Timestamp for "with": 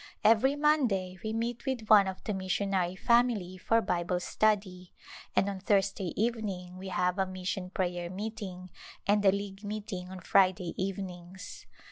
1.67-1.87